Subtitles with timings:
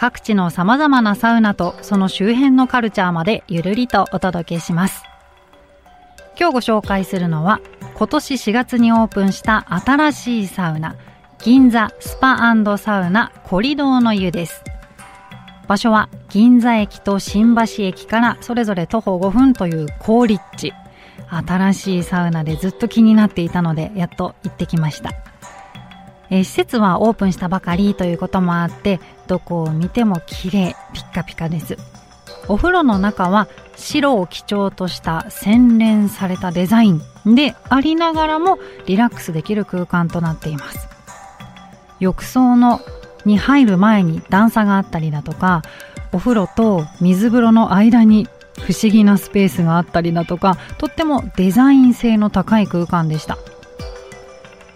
[0.00, 5.02] 各地の様々なサウナとその周辺のカルチャーまでゆるりとお届けします。
[6.38, 7.60] 今日ご紹介するのは
[7.96, 10.96] 今年4月にオープンした新しいサウナ
[11.44, 12.38] 銀座スパ
[12.78, 14.64] サウナコリドーの湯です。
[15.68, 20.72] 場所は銀座駅と新橋駅からそれぞれ徒歩5分という好立地。
[21.28, 25.29] 新しいサウナでずっと気になっていたのでやっと行ってきました。
[26.30, 31.76] え施設はオープンしたばかりということもあってどこを見ても綺麗ピッカピカです。
[32.48, 40.88] お風呂の中は白を基調とした洗練されたデザインでありながらもリラックスできる空間となっています。
[41.98, 42.80] 浴槽の
[43.24, 45.62] に入る前に段差があったりだとか
[46.12, 48.26] お風呂と水風呂の間に
[48.58, 53.38] 不思議なスペースがあったりだとかとってもデザイン性の高い空間でした。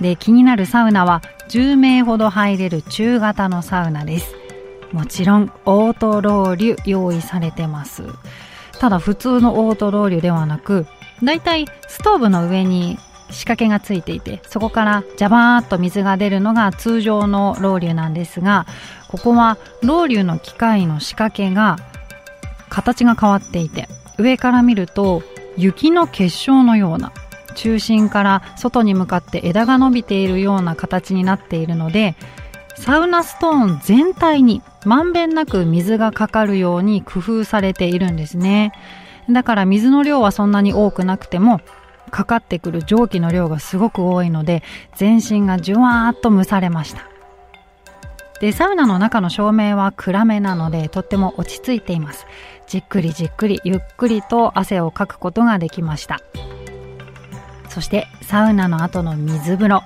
[0.00, 4.34] で気になるサウナは10名ほど入れる中型のサウナです。
[4.92, 8.04] もちろんオートロウリュ用意されてます。
[8.78, 10.86] ただ普通のオートロウリュではなく
[11.22, 12.98] だいたいストーブの上に
[13.30, 18.66] 仕掛けがついていてそこからジャバーっと水が出るのが通常のロウリュなんですが
[19.08, 21.76] ここはロウリュの機械の仕掛けが
[22.68, 23.88] 形が変わっていて
[24.18, 25.22] 上から見ると
[25.56, 27.12] 雪の結晶のような
[27.56, 32.14] 中心から外に向かって枝が伸びているような形になっているので
[32.76, 38.72] サウナストーン全体にまんべんなく水がかかるように工夫されているんですね。
[39.30, 41.60] だから水の量はそんなに多くなくても
[42.10, 44.62] かかってくる蒸気の量がすごく多いので
[44.94, 47.08] 全身がじゅわーっと蒸されました。
[48.38, 52.26] でサウナの中の照明は暗めなのでとっても落ち着いています。
[52.68, 56.20] じっくりじっくりゆっくりと汗をかくことができました。
[57.76, 59.82] そしてサウナの後の水風呂。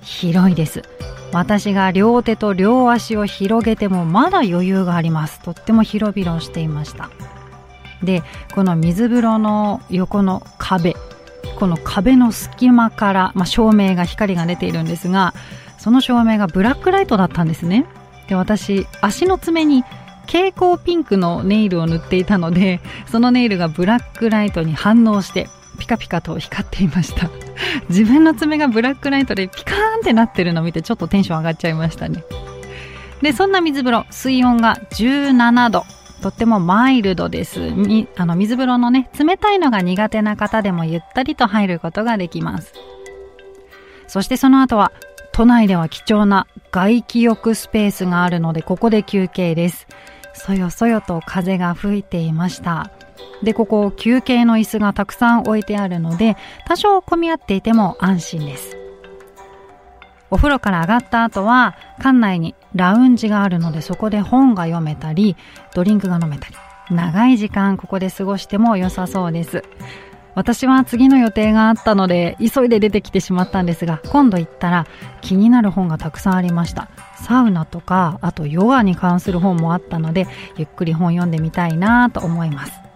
[0.00, 0.82] 広いです。
[1.34, 5.38] 私が両手と両足を広げてもまだ余裕があります。
[5.40, 7.10] とっても広々していました。
[8.02, 8.22] で
[8.54, 10.96] この水風呂の横の壁。
[11.58, 15.34] この壁の隙間から、まあ、照明が光が出ているんですが
[15.76, 17.84] その照明がブラックライトだったんですね。
[18.28, 19.84] で私足の爪に
[20.22, 27.28] 蛍光ピンクのネイルを塗っていたのでそのネイルがブラックライトに反応してピカピカと光っていました
[27.90, 32.22] 自分の爪がブラックライトでピカーンってなってるのを見てちょっとテンション上がっちゃいましたね
[33.22, 35.84] でそんな水風呂水温が17度
[36.20, 37.58] とってもマイルドです。
[37.70, 42.74] みあの水風呂のね、冷たいのが苦手な方でもゆったりと入ることができます。
[44.06, 44.92] そしてその後は、
[45.32, 49.86] 都内では貴重な外気浴スペースがあるので、ここで休憩です。
[50.34, 52.90] そよそよと風が吹いていました。
[53.42, 56.36] で、ここ休憩の椅子がたくさん置いてあるので、
[56.66, 58.80] 多少混み合っていても安心です。
[60.30, 65.36] お風呂から上がった後は館内にラウンジがあるのでそこで本が読めたり
[65.74, 66.54] ドリンクが飲めたり
[66.90, 69.62] 長い時間ここで過ごしても良さそうです。
[70.36, 74.86] 私は次の予定があったので急いで出てきてしまったんですが今度行ったら
[75.20, 76.88] 気になる本がたくさんありました。
[77.16, 82.89] サウナとかあとヨガに関する本もあったのでゆっくり本読んでみたいなと思います。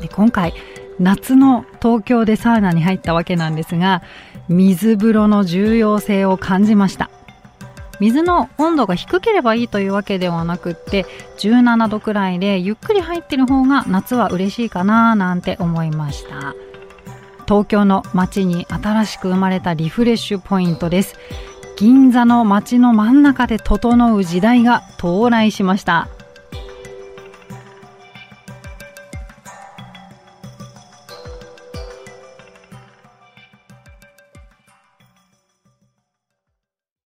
[0.00, 0.54] で今回
[0.98, 4.02] 夏の東京でサウナに入ったわけなんですが
[4.48, 7.10] 水風呂の重要性を感じました。
[7.98, 11.06] 水の温度が低ければいいというわけではなくって
[11.38, 16.54] 17度くらいでゆっくり入ってる方が夏は嬉しいかななんて思いました。
[17.46, 21.14] 東京の街に新しく生まれたリフレッシュポイントです。
[21.76, 26.08] 銀座の街の真ん中で整う時代が到来しました。